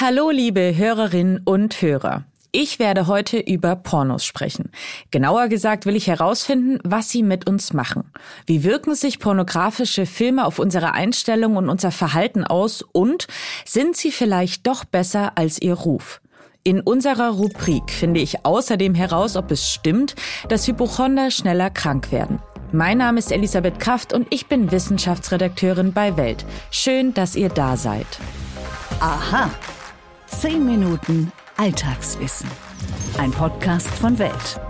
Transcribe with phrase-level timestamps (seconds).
[0.00, 2.24] Hallo, liebe Hörerinnen und Hörer.
[2.50, 4.72] Ich werde heute über Pornos sprechen.
[5.12, 8.10] Genauer gesagt will ich herausfinden, was sie mit uns machen.
[8.44, 13.28] Wie wirken sich pornografische Filme auf unsere Einstellung und unser Verhalten aus und
[13.64, 16.20] sind sie vielleicht doch besser als ihr Ruf?
[16.64, 20.16] In unserer Rubrik finde ich außerdem heraus, ob es stimmt,
[20.48, 22.40] dass Hypochonder schneller krank werden.
[22.72, 26.44] Mein Name ist Elisabeth Kraft und ich bin Wissenschaftsredakteurin bei Welt.
[26.72, 28.08] Schön, dass ihr da seid.
[28.98, 29.50] Aha.
[30.40, 32.50] Zehn Minuten Alltagswissen.
[33.18, 34.60] Ein Podcast von Welt.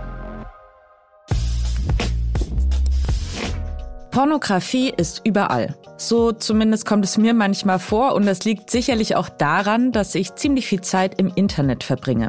[4.11, 5.75] Pornografie ist überall.
[5.97, 10.35] So zumindest kommt es mir manchmal vor und das liegt sicherlich auch daran, dass ich
[10.35, 12.29] ziemlich viel Zeit im Internet verbringe.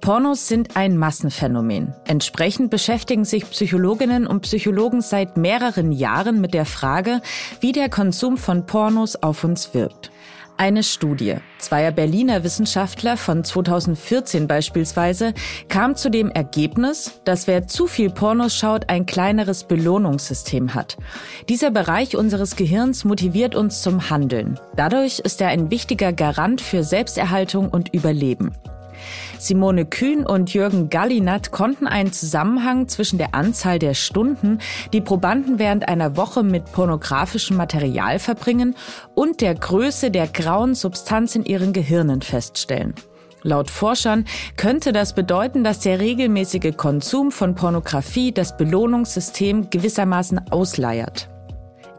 [0.00, 1.94] Pornos sind ein Massenphänomen.
[2.04, 7.22] Entsprechend beschäftigen sich Psychologinnen und Psychologen seit mehreren Jahren mit der Frage,
[7.60, 10.10] wie der Konsum von Pornos auf uns wirkt.
[10.58, 15.34] Eine Studie zweier Berliner Wissenschaftler von 2014 beispielsweise
[15.68, 20.96] kam zu dem Ergebnis, dass wer zu viel Pornos schaut, ein kleineres Belohnungssystem hat.
[21.50, 24.58] Dieser Bereich unseres Gehirns motiviert uns zum Handeln.
[24.76, 28.52] Dadurch ist er ein wichtiger Garant für Selbsterhaltung und Überleben.
[29.38, 34.58] Simone Kühn und Jürgen Gallinat konnten einen Zusammenhang zwischen der Anzahl der Stunden,
[34.92, 38.74] die Probanden während einer Woche mit pornografischem Material verbringen,
[39.14, 42.94] und der Größe der grauen Substanz in ihren Gehirnen feststellen.
[43.42, 44.24] Laut Forschern
[44.56, 51.28] könnte das bedeuten, dass der regelmäßige Konsum von Pornografie das Belohnungssystem gewissermaßen ausleiert.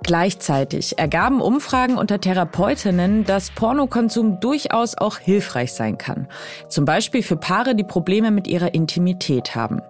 [0.03, 6.27] Gleichzeitig ergaben Umfragen unter Therapeutinnen, dass Pornokonsum durchaus auch hilfreich sein kann.
[6.69, 9.81] Zum Beispiel für Paare, die Probleme mit ihrer Intimität haben.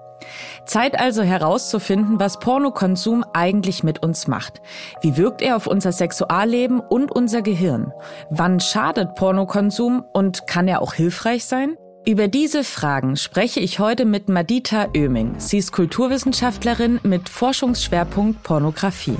[0.66, 4.62] Zeit also herauszufinden, was Pornokonsum eigentlich mit uns macht.
[5.02, 7.94] Wie wirkt er auf unser Sexualleben und unser Gehirn?
[8.30, 11.78] Wann schadet Pornokonsum und kann er auch hilfreich sein?
[12.06, 15.36] Über diese Fragen spreche ich heute mit Madita Oeming.
[15.40, 19.18] Sie ist Kulturwissenschaftlerin mit Forschungsschwerpunkt Pornografie.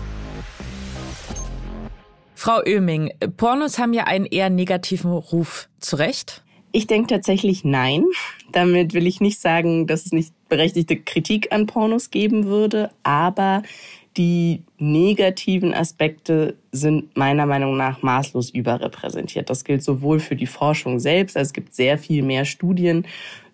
[2.40, 5.70] Frau Oeming, Pornos haben ja einen eher negativen Ruf.
[5.80, 6.44] Zu Recht?
[6.72, 8.06] Ich denke tatsächlich nein.
[8.52, 13.64] Damit will ich nicht sagen, dass es nicht berechtigte Kritik an Pornos geben würde, aber
[14.18, 19.50] die negativen Aspekte sind meiner Meinung nach maßlos überrepräsentiert.
[19.50, 23.06] Das gilt sowohl für die Forschung selbst, also es gibt sehr viel mehr Studien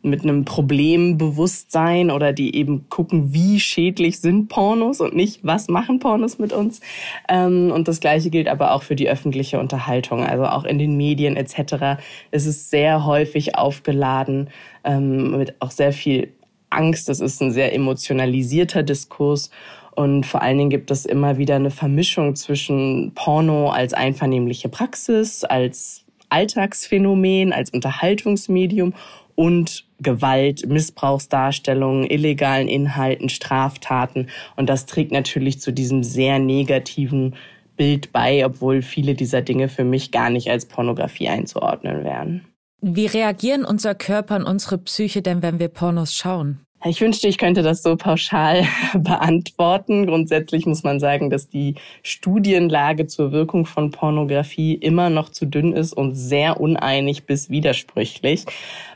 [0.06, 6.00] mit einem Problembewusstsein oder die eben gucken, wie schädlich sind Pornos und nicht, was machen
[6.00, 6.82] Pornos mit uns.
[7.30, 10.98] Ähm, und das Gleiche gilt aber auch für die öffentliche Unterhaltung, also auch in den
[10.98, 12.02] Medien etc.
[12.32, 14.50] Es ist sehr häufig aufgeladen
[14.84, 16.34] ähm, mit auch sehr viel
[16.70, 17.08] Angst.
[17.08, 19.52] Es ist ein sehr emotionalisierter Diskurs.
[19.96, 25.44] Und vor allen Dingen gibt es immer wieder eine Vermischung zwischen Porno als einvernehmliche Praxis,
[25.44, 28.94] als Alltagsphänomen, als Unterhaltungsmedium
[29.36, 34.28] und Gewalt, Missbrauchsdarstellungen, illegalen Inhalten, Straftaten.
[34.56, 37.36] Und das trägt natürlich zu diesem sehr negativen
[37.78, 42.46] Bild bei, obwohl viele dieser Dinge für mich gar nicht als Pornografie einzuordnen wären.
[42.82, 46.60] Wie reagieren unser Körper und unsere Psyche denn, wenn wir Pornos schauen?
[46.86, 50.06] Ich wünschte, ich könnte das so pauschal beantworten.
[50.06, 55.72] Grundsätzlich muss man sagen, dass die Studienlage zur Wirkung von Pornografie immer noch zu dünn
[55.72, 58.46] ist und sehr uneinig bis widersprüchlich.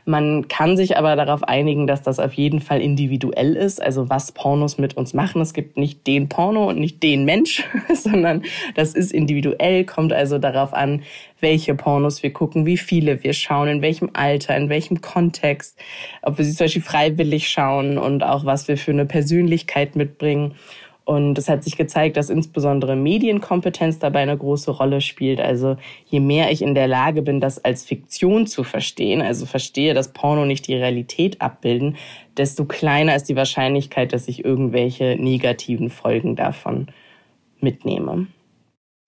[0.04, 4.32] Man kann sich aber darauf einigen, dass das auf jeden Fall individuell ist, also was
[4.32, 5.40] Pornos mit uns machen.
[5.40, 8.42] Es gibt nicht den Porno und nicht den Mensch, sondern
[8.74, 11.02] das ist individuell, kommt also darauf an,
[11.40, 15.78] welche Pornos wir gucken, wie viele wir schauen, in welchem Alter, in welchem Kontext,
[16.22, 20.54] ob wir sie zum Beispiel freiwillig schauen und auch was wir für eine Persönlichkeit mitbringen.
[21.04, 25.40] Und es hat sich gezeigt, dass insbesondere Medienkompetenz dabei eine große Rolle spielt.
[25.40, 29.94] Also je mehr ich in der Lage bin, das als Fiktion zu verstehen, also verstehe,
[29.94, 31.96] dass Porno nicht die Realität abbilden,
[32.36, 36.88] desto kleiner ist die Wahrscheinlichkeit, dass ich irgendwelche negativen Folgen davon
[37.58, 38.26] mitnehme.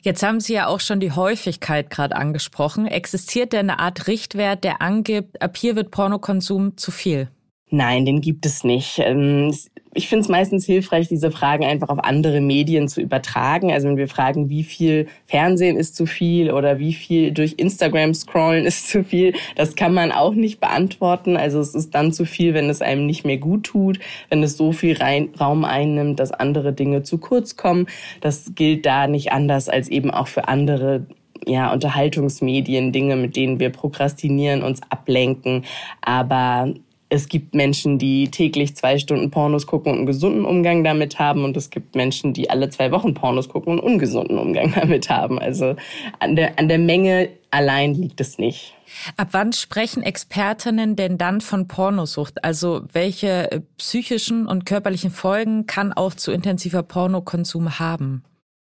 [0.03, 2.87] Jetzt haben Sie ja auch schon die Häufigkeit gerade angesprochen.
[2.87, 7.29] Existiert denn eine Art Richtwert, der angibt, ab hier wird Pornokonsum zu viel?
[7.71, 8.99] Nein, den gibt es nicht.
[8.99, 9.55] Ähm,
[9.93, 13.73] ich finde es meistens hilfreich, diese Fragen einfach auf andere Medien zu übertragen.
[13.73, 18.15] Also wenn wir fragen, wie viel Fernsehen ist zu viel oder wie viel durch Instagram
[18.15, 21.37] scrollen ist zu viel, das kann man auch nicht beantworten.
[21.37, 24.57] Also es ist dann zu viel, wenn es einem nicht mehr gut tut, wenn es
[24.57, 24.97] so viel
[25.41, 27.87] Raum einnimmt, dass andere Dinge zu kurz kommen.
[28.21, 31.07] Das gilt da nicht anders als eben auch für andere
[31.47, 35.65] ja, Unterhaltungsmedien, Dinge, mit denen wir prokrastinieren, uns ablenken.
[36.01, 36.75] Aber
[37.11, 41.45] es gibt Menschen, die täglich zwei Stunden Pornos gucken und einen gesunden Umgang damit haben.
[41.45, 45.11] Und es gibt Menschen, die alle zwei Wochen Pornos gucken und einen ungesunden Umgang damit
[45.11, 45.39] haben.
[45.39, 45.75] Also
[46.21, 48.75] an der, an der Menge allein liegt es nicht.
[49.17, 52.45] Ab wann sprechen Expertinnen denn dann von Pornosucht?
[52.45, 58.23] Also welche psychischen und körperlichen Folgen kann auch zu intensiver Pornokonsum haben?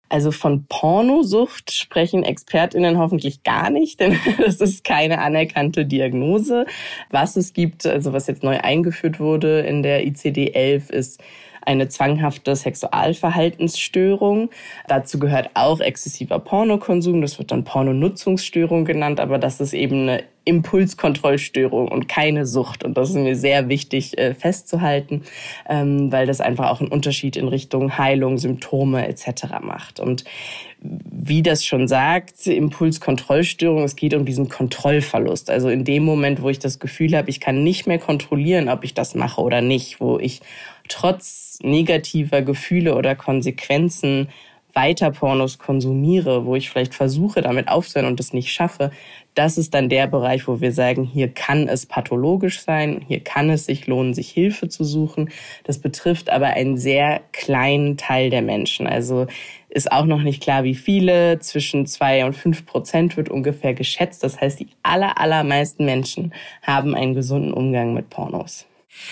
[0.09, 6.65] Also von Pornosucht sprechen Expertinnen hoffentlich gar nicht, denn das ist keine anerkannte Diagnose.
[7.09, 11.21] Was es gibt, also was jetzt neu eingeführt wurde in der ICD-11, ist
[11.68, 14.50] eine zwanghafte Sexualverhaltensstörung.
[14.88, 17.21] Dazu gehört auch exzessiver Pornokonsum.
[17.21, 22.83] Das wird dann Pornonutzungsstörung genannt, aber das ist eben eine Impulskontrollstörung und keine Sucht.
[22.83, 25.23] Und das ist mir sehr wichtig äh, festzuhalten,
[25.67, 29.59] ähm, weil das einfach auch einen Unterschied in Richtung Heilung, Symptome etc.
[29.61, 29.99] macht.
[29.99, 30.23] Und
[30.79, 35.49] wie das schon sagt, Impulskontrollstörung, es geht um diesen Kontrollverlust.
[35.49, 38.83] Also in dem Moment, wo ich das Gefühl habe, ich kann nicht mehr kontrollieren, ob
[38.83, 40.41] ich das mache oder nicht, wo ich
[40.88, 44.29] trotz negativer Gefühle oder Konsequenzen
[44.77, 48.91] weiter Pornos konsumiere, wo ich vielleicht versuche, damit aufzuhören und es nicht schaffe,
[49.33, 53.50] das ist dann der Bereich, wo wir sagen, hier kann es pathologisch sein, hier kann
[53.50, 55.29] es sich lohnen, sich Hilfe zu suchen.
[55.63, 58.85] Das betrifft aber einen sehr kleinen Teil der Menschen.
[58.85, 59.25] Also
[59.69, 61.39] ist auch noch nicht klar, wie viele.
[61.39, 64.23] Zwischen zwei und fünf Prozent wird ungefähr geschätzt.
[64.23, 68.68] Das heißt, die aller, allermeisten Menschen haben einen gesunden Umgang mit Pornos.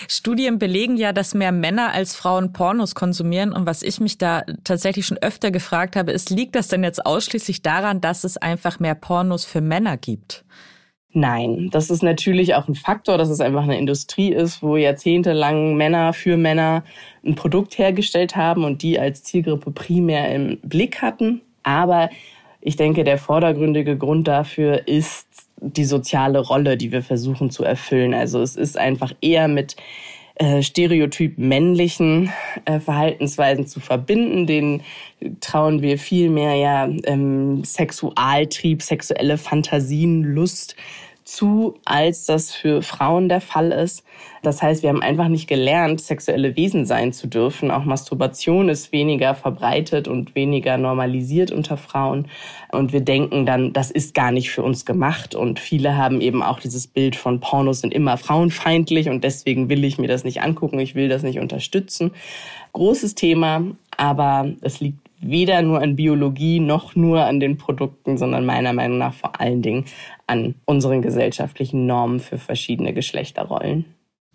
[0.08, 3.52] Studien belegen ja, dass mehr Männer als Frauen Pornos konsumieren.
[3.52, 7.04] Und was ich mich da tatsächlich schon öfter gefragt habe, ist, liegt das denn jetzt
[7.04, 10.44] ausschließlich daran, dass es einfach mehr Pornos für Männer gibt?
[11.12, 15.74] Nein, das ist natürlich auch ein Faktor, dass es einfach eine Industrie ist, wo jahrzehntelang
[15.74, 16.84] Männer für Männer
[17.24, 21.40] ein Produkt hergestellt haben und die als Zielgruppe primär im Blick hatten.
[21.62, 22.10] Aber
[22.60, 25.25] ich denke, der vordergründige Grund dafür ist
[25.60, 28.14] die soziale Rolle, die wir versuchen zu erfüllen.
[28.14, 29.76] Also es ist einfach eher mit
[30.36, 32.30] äh, stereotyp männlichen
[32.66, 34.46] äh, Verhaltensweisen zu verbinden.
[34.46, 34.82] Den
[35.40, 40.76] trauen wir viel mehr ja ähm, Sexualtrieb, sexuelle Fantasien, Lust
[41.26, 44.04] zu, als das für Frauen der Fall ist.
[44.42, 47.70] Das heißt, wir haben einfach nicht gelernt, sexuelle Wesen sein zu dürfen.
[47.70, 52.28] Auch Masturbation ist weniger verbreitet und weniger normalisiert unter Frauen.
[52.70, 55.34] Und wir denken dann, das ist gar nicht für uns gemacht.
[55.34, 59.84] Und viele haben eben auch dieses Bild von Pornos sind immer frauenfeindlich und deswegen will
[59.84, 62.12] ich mir das nicht angucken, ich will das nicht unterstützen.
[62.72, 63.64] Großes Thema,
[63.96, 68.98] aber es liegt weder nur an Biologie noch nur an den Produkten, sondern meiner Meinung
[68.98, 69.84] nach vor allen Dingen
[70.26, 73.86] an unseren gesellschaftlichen Normen für verschiedene Geschlechterrollen.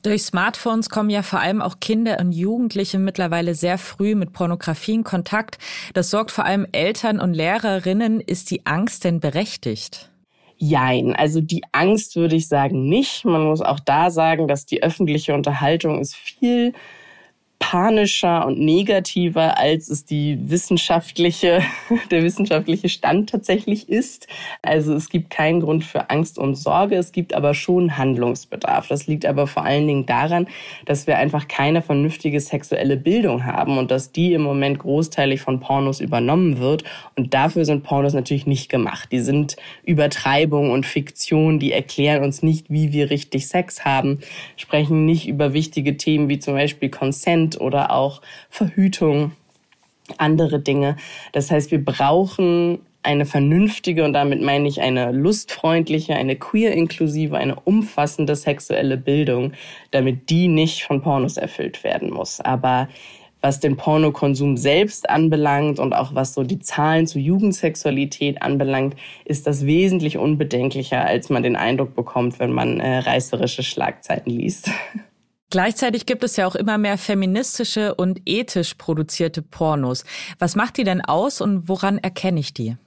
[0.03, 4.95] Durch Smartphones kommen ja vor allem auch Kinder und Jugendliche mittlerweile sehr früh mit Pornografie
[4.95, 5.59] in Kontakt.
[5.93, 8.19] Das sorgt vor allem Eltern und Lehrerinnen.
[8.19, 10.09] Ist die Angst denn berechtigt?
[10.57, 13.25] Jein, also die Angst würde ich sagen nicht.
[13.25, 16.73] Man muss auch da sagen, dass die öffentliche Unterhaltung ist viel
[17.61, 21.61] panischer und negativer, als es die wissenschaftliche,
[22.11, 24.27] der wissenschaftliche Stand tatsächlich ist.
[24.63, 28.87] Also es gibt keinen Grund für Angst und Sorge, es gibt aber schon Handlungsbedarf.
[28.87, 30.47] Das liegt aber vor allen Dingen daran,
[30.85, 35.59] dass wir einfach keine vernünftige sexuelle Bildung haben und dass die im Moment großteilig von
[35.59, 36.83] Pornos übernommen wird.
[37.15, 39.09] Und dafür sind Pornos natürlich nicht gemacht.
[39.11, 44.19] Die sind Übertreibung und Fiktion, die erklären uns nicht, wie wir richtig Sex haben,
[44.57, 49.31] sprechen nicht über wichtige Themen wie zum Beispiel Consent oder auch Verhütung,
[50.17, 50.97] andere Dinge.
[51.31, 57.55] Das heißt, wir brauchen eine vernünftige und damit meine ich eine lustfreundliche, eine queer-inklusive, eine
[57.55, 59.53] umfassende sexuelle Bildung,
[59.89, 62.41] damit die nicht von Pornos erfüllt werden muss.
[62.41, 62.89] Aber
[63.41, 69.47] was den Pornokonsum selbst anbelangt und auch was so die Zahlen zu Jugendsexualität anbelangt, ist
[69.47, 74.69] das wesentlich unbedenklicher, als man den Eindruck bekommt, wenn man äh, reißerische Schlagzeiten liest.
[75.51, 80.05] Gleichzeitig gibt es ja auch immer mehr feministische und ethisch produzierte Pornos.
[80.39, 82.77] Was macht die denn aus und woran erkenne ich die?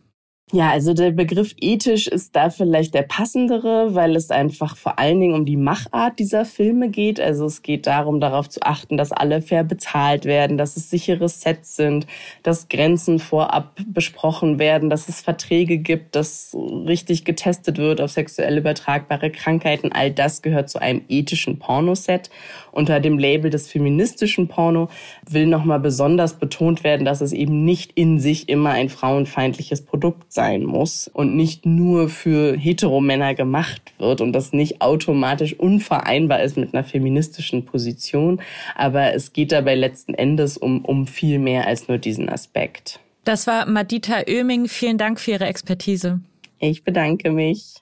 [0.53, 5.19] Ja, also der Begriff ethisch ist da vielleicht der passendere, weil es einfach vor allen
[5.19, 7.19] Dingen um die Machart dieser Filme geht.
[7.19, 11.31] Also es geht darum, darauf zu achten, dass alle fair bezahlt werden, dass es sichere
[11.31, 12.07] Sets sind,
[12.43, 18.59] dass Grenzen vorab besprochen werden, dass es Verträge gibt, dass richtig getestet wird auf sexuell
[18.59, 19.93] übertragbare Krankheiten.
[19.93, 22.29] All das gehört zu einem ethischen Pornoset.
[22.71, 24.91] Unter dem Label des feministischen Porno
[25.27, 30.34] will nochmal besonders betont werden, dass es eben nicht in sich immer ein frauenfeindliches Produkt
[30.35, 36.57] sein muss und nicht nur für Heteromänner gemacht wird und das nicht automatisch unvereinbar ist
[36.57, 38.41] mit einer feministischen Position.
[38.75, 43.01] Aber es geht dabei letzten Endes um, um viel mehr als nur diesen Aspekt.
[43.25, 44.69] Das war Madita Oeming.
[44.69, 46.21] Vielen Dank für Ihre Expertise.
[46.59, 47.77] Ich bedanke mich.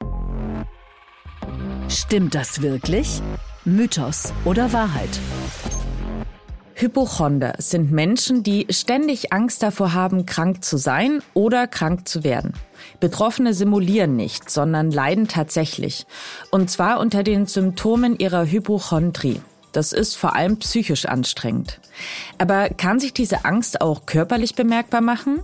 [1.88, 3.20] Stimmt das wirklich?
[3.64, 5.20] Mythos oder Wahrheit?
[6.74, 12.54] Hypochonder sind Menschen, die ständig Angst davor haben, krank zu sein oder krank zu werden.
[13.00, 16.06] Betroffene simulieren nicht, sondern leiden tatsächlich.
[16.50, 19.40] Und zwar unter den Symptomen ihrer Hypochondrie.
[19.72, 21.80] Das ist vor allem psychisch anstrengend.
[22.38, 25.40] Aber kann sich diese Angst auch körperlich bemerkbar machen?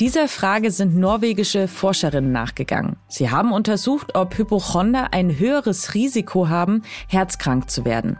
[0.00, 2.96] Dieser Frage sind norwegische Forscherinnen nachgegangen.
[3.08, 8.18] Sie haben untersucht, ob Hypochonder ein höheres Risiko haben, herzkrank zu werden.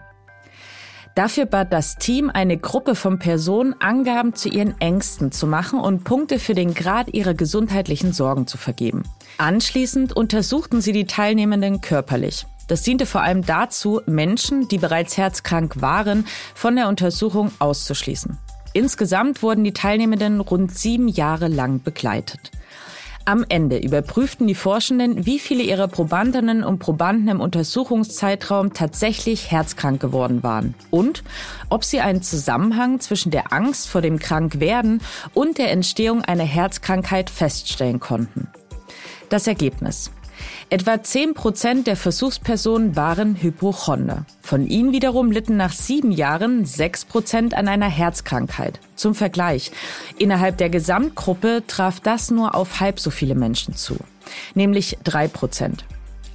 [1.14, 6.02] Dafür bat das Team eine Gruppe von Personen, Angaben zu ihren Ängsten zu machen und
[6.02, 9.04] Punkte für den Grad ihrer gesundheitlichen Sorgen zu vergeben.
[9.38, 12.46] Anschließend untersuchten sie die Teilnehmenden körperlich.
[12.66, 18.38] Das diente vor allem dazu, Menschen, die bereits herzkrank waren, von der Untersuchung auszuschließen.
[18.72, 22.50] Insgesamt wurden die Teilnehmenden rund sieben Jahre lang begleitet.
[23.26, 29.98] Am Ende überprüften die Forschenden, wie viele ihrer Probandinnen und Probanden im Untersuchungszeitraum tatsächlich herzkrank
[29.98, 31.24] geworden waren und
[31.70, 35.00] ob sie einen Zusammenhang zwischen der Angst vor dem Krankwerden
[35.32, 38.48] und der Entstehung einer Herzkrankheit feststellen konnten.
[39.30, 40.10] Das Ergebnis.
[40.70, 44.26] Etwa 10 Prozent der Versuchspersonen waren Hypochonder.
[44.40, 48.80] Von ihnen wiederum litten nach sieben Jahren 6 Prozent an einer Herzkrankheit.
[48.96, 49.72] Zum Vergleich.
[50.18, 53.96] Innerhalb der Gesamtgruppe traf das nur auf halb so viele Menschen zu.
[54.54, 55.84] Nämlich 3 Prozent.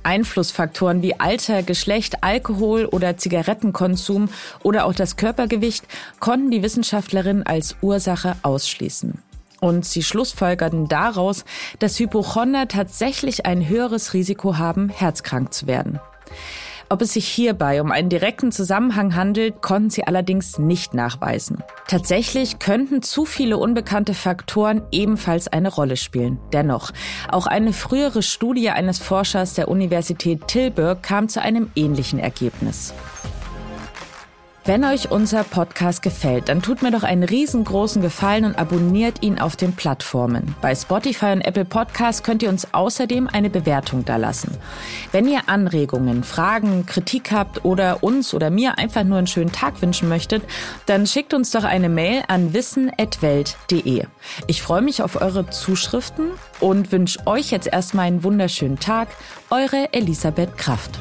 [0.03, 4.29] Einflussfaktoren wie Alter, Geschlecht, Alkohol oder Zigarettenkonsum
[4.63, 5.85] oder auch das Körpergewicht
[6.19, 9.19] konnten die Wissenschaftlerin als Ursache ausschließen.
[9.61, 11.45] Und sie schlussfolgerten daraus,
[11.79, 15.99] dass Hypochonder tatsächlich ein höheres Risiko haben, herzkrank zu werden.
[16.91, 21.63] Ob es sich hierbei um einen direkten Zusammenhang handelt, konnten sie allerdings nicht nachweisen.
[21.87, 26.39] Tatsächlich könnten zu viele unbekannte Faktoren ebenfalls eine Rolle spielen.
[26.51, 26.91] Dennoch,
[27.29, 32.91] auch eine frühere Studie eines Forschers der Universität Tilburg kam zu einem ähnlichen Ergebnis.
[34.69, 39.39] Wenn euch unser Podcast gefällt, dann tut mir doch einen riesengroßen Gefallen und abonniert ihn
[39.39, 40.53] auf den Plattformen.
[40.61, 44.55] Bei Spotify und Apple Podcasts könnt ihr uns außerdem eine Bewertung dalassen.
[45.11, 49.81] Wenn ihr Anregungen, Fragen, Kritik habt oder uns oder mir einfach nur einen schönen Tag
[49.81, 50.43] wünschen möchtet,
[50.85, 54.03] dann schickt uns doch eine Mail an wissen.welt.de.
[54.45, 56.27] Ich freue mich auf eure Zuschriften
[56.59, 59.07] und wünsche euch jetzt erstmal einen wunderschönen Tag.
[59.49, 60.99] Eure Elisabeth Kraft.